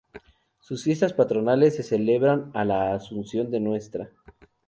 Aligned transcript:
Sus 0.59 0.83
fiestas 0.83 1.13
patronales: 1.13 1.75
Se 1.75 1.83
celebra 1.83 2.49
la 2.55 2.95
Asunción 2.95 3.51
de 3.51 3.59
Ntra. 3.59 4.09